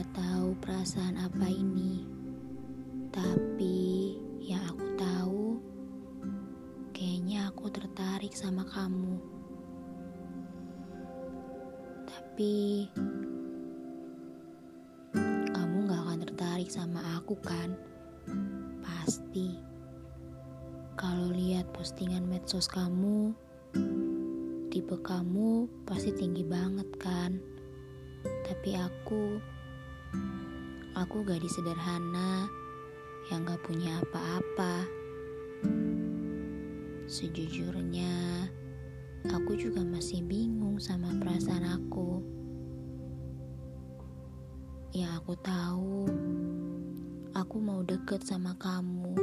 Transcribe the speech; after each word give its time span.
nggak 0.00 0.16
tahu 0.16 0.56
perasaan 0.64 1.20
apa 1.20 1.44
ini, 1.52 2.08
tapi 3.12 4.16
yang 4.40 4.64
aku 4.72 4.86
tahu, 4.96 5.44
kayaknya 6.96 7.52
aku 7.52 7.68
tertarik 7.68 8.32
sama 8.32 8.64
kamu. 8.64 9.20
Tapi 12.08 12.88
kamu 15.52 15.76
gak 15.84 16.00
akan 16.00 16.18
tertarik 16.24 16.72
sama 16.72 17.20
aku 17.20 17.36
kan? 17.44 17.76
Pasti. 18.80 19.60
Kalau 20.96 21.28
lihat 21.28 21.68
postingan 21.76 22.24
medsos 22.24 22.72
kamu, 22.72 23.36
tipe 24.72 24.96
kamu 25.04 25.68
pasti 25.84 26.08
tinggi 26.16 26.40
banget 26.48 26.88
kan? 26.96 27.36
Tapi 28.48 28.80
aku 28.80 29.59
aku 31.00 31.24
gadis 31.24 31.56
sederhana 31.56 32.44
yang 33.32 33.46
gak 33.46 33.62
punya 33.62 34.02
apa-apa. 34.02 34.84
Sejujurnya, 37.10 38.46
aku 39.30 39.58
juga 39.58 39.82
masih 39.82 40.22
bingung 40.26 40.78
sama 40.82 41.14
perasaan 41.18 41.66
aku. 41.66 42.20
Yang 44.90 45.12
aku 45.22 45.34
tahu, 45.38 45.98
aku 47.38 47.56
mau 47.62 47.80
deket 47.86 48.26
sama 48.26 48.54
kamu. 48.58 49.14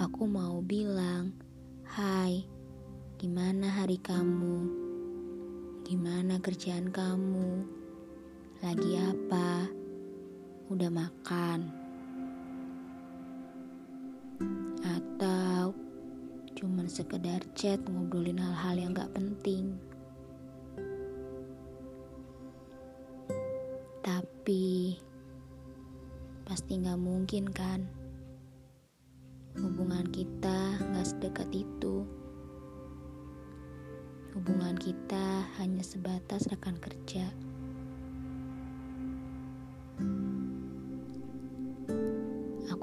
Aku 0.00 0.24
mau 0.24 0.64
bilang, 0.64 1.36
"Hai, 1.84 2.48
gimana 3.20 3.68
hari 3.70 4.00
kamu? 4.00 4.56
Gimana 5.84 6.40
kerjaan 6.40 6.88
kamu? 6.88 7.81
Lagi 8.62 8.96
apa? 8.96 9.66
Udah 10.70 10.88
makan?" 10.88 11.82
cuman 16.62 16.86
sekedar 16.86 17.42
chat 17.58 17.82
ngobrolin 17.90 18.38
hal-hal 18.38 18.78
yang 18.78 18.94
gak 18.94 19.10
penting. 19.10 19.74
Tapi 23.98 24.94
pasti 26.46 26.78
gak 26.78 27.02
mungkin 27.02 27.50
kan 27.50 27.82
hubungan 29.58 30.06
kita 30.14 30.78
gak 30.94 31.06
sedekat 31.06 31.50
itu. 31.50 32.06
Hubungan 34.38 34.78
kita 34.78 35.50
hanya 35.58 35.82
sebatas 35.82 36.46
rekan 36.46 36.78
kerja. 36.78 37.26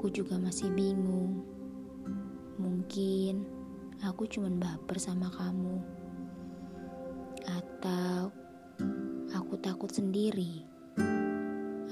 Aku 0.00 0.08
juga 0.08 0.40
masih 0.40 0.72
bingung. 0.72 1.44
Mungkin 2.56 3.44
aku 4.00 4.24
cuma 4.32 4.48
baper 4.48 4.96
sama 4.96 5.28
kamu. 5.28 5.76
Atau 7.44 8.32
aku 9.36 9.60
takut 9.60 9.92
sendiri. 9.92 10.64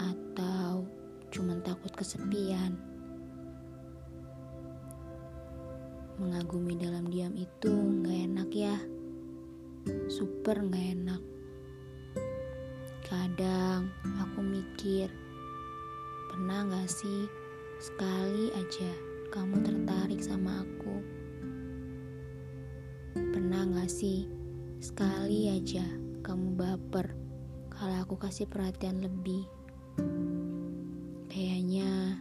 Atau 0.01 0.89
cuma 1.29 1.61
takut 1.61 1.93
kesepian. 1.93 2.81
Mengagumi 6.17 6.81
dalam 6.81 7.13
diam 7.13 7.37
itu 7.37 7.77
gak 8.09 8.21
enak 8.25 8.51
ya. 8.57 8.77
Super 10.09 10.65
gak 10.65 10.87
enak. 10.97 11.23
Kadang 13.05 13.93
aku 14.17 14.41
mikir, 14.41 15.13
pernah 16.33 16.65
gak 16.73 16.89
sih 16.89 17.48
Sekali 17.79 18.51
aja 18.59 18.91
kamu 19.31 19.63
tertarik 19.63 20.19
sama 20.19 20.67
aku. 20.67 20.99
Pernah 23.15 23.71
gak 23.71 23.87
sih 23.87 24.27
sekali 24.83 25.47
aja 25.47 25.87
kamu 26.27 26.59
baper 26.59 27.15
kalau 27.71 28.03
aku 28.03 28.19
kasih 28.19 28.51
perhatian 28.51 28.99
lebih? 28.99 29.47
Kayaknya 31.31 32.19